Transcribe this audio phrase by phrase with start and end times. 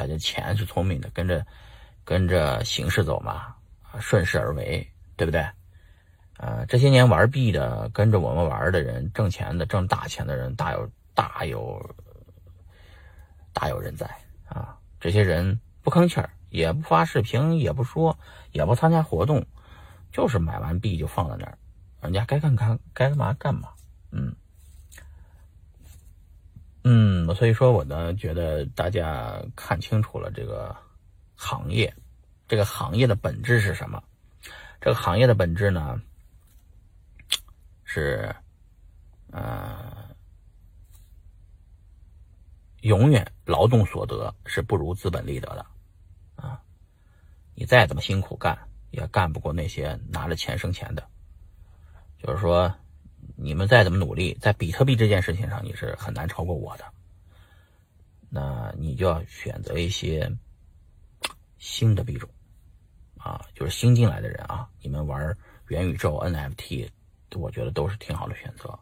[0.00, 1.44] 大家钱是聪明的，跟着
[2.06, 3.54] 跟着形势走嘛，
[4.00, 5.46] 顺势而为，对不对？
[6.38, 11.94] 呃，这些年玩币的，跟着我们玩的人，挣钱的，挣大钱的人，大有大有
[13.52, 14.06] 大有人在
[14.48, 14.74] 啊！
[14.98, 18.18] 这些人不吭气儿，也不发视频，也不说，
[18.52, 19.44] 也不参加活动，
[20.10, 21.58] 就是买完币就放在那儿，
[22.00, 23.68] 人家该干干该干嘛干嘛，
[24.12, 24.34] 嗯
[27.34, 30.74] 所以说我呢，觉得大家看清楚了这个
[31.34, 31.94] 行业，
[32.48, 34.02] 这个行业的本质是什么？
[34.80, 36.00] 这个行业的本质呢？
[37.84, 38.34] 是，
[39.30, 39.92] 呃，
[42.82, 45.66] 永远劳动所得是不如资本利得的，
[46.36, 46.62] 啊，
[47.54, 48.56] 你再怎么辛苦干，
[48.90, 51.06] 也干不过那些拿着钱生钱的。
[52.18, 52.72] 就是说，
[53.36, 56.84] 你们再怎么努力，在比特币这件事情上，你是很难超过我的。
[58.30, 60.30] 那你就要选择一些
[61.58, 62.30] 新的币种，
[63.18, 65.36] 啊，就是新进来的人啊，你们玩
[65.68, 66.88] 元宇宙 NFT。
[67.36, 68.76] 我觉得都是挺好的选择。